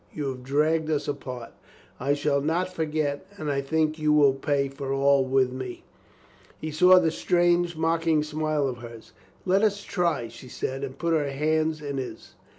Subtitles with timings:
[0.15, 1.51] You have dragged us apart.
[1.99, 3.23] I shall not forget.
[3.37, 5.83] And I think you will pay for all with me."
[6.59, 9.13] He saw that strange, mocking smile of hers.
[9.45, 12.33] "Let us try," she said and put her hands in his.